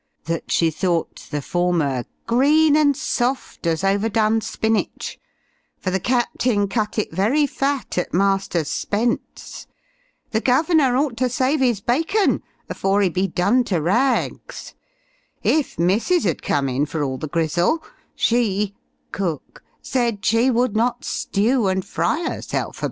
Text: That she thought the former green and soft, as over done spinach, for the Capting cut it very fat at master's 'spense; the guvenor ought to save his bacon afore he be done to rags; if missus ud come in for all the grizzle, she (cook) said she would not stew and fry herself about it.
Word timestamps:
That 0.25 0.49
she 0.51 0.71
thought 0.71 1.27
the 1.29 1.43
former 1.43 2.05
green 2.25 2.75
and 2.75 2.97
soft, 2.97 3.67
as 3.67 3.83
over 3.83 4.09
done 4.09 4.41
spinach, 4.41 5.19
for 5.77 5.91
the 5.91 5.99
Capting 5.99 6.67
cut 6.69 6.97
it 6.97 7.13
very 7.13 7.45
fat 7.45 7.99
at 7.99 8.11
master's 8.11 8.67
'spense; 8.71 9.67
the 10.31 10.41
guvenor 10.41 10.97
ought 10.97 11.17
to 11.17 11.29
save 11.29 11.59
his 11.59 11.81
bacon 11.81 12.41
afore 12.67 13.01
he 13.03 13.09
be 13.09 13.27
done 13.27 13.63
to 13.65 13.79
rags; 13.79 14.73
if 15.43 15.77
missus 15.77 16.25
ud 16.25 16.41
come 16.41 16.67
in 16.67 16.87
for 16.87 17.03
all 17.03 17.19
the 17.19 17.27
grizzle, 17.29 17.83
she 18.15 18.73
(cook) 19.11 19.61
said 19.83 20.25
she 20.25 20.49
would 20.49 20.75
not 20.75 21.05
stew 21.05 21.67
and 21.67 21.85
fry 21.85 22.23
herself 22.27 22.79
about 22.79 22.79
it. 22.79 22.79